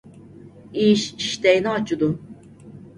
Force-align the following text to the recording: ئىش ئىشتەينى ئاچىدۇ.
ئىش 0.87 1.05
ئىشتەينى 1.17 1.73
ئاچىدۇ. 1.77 2.15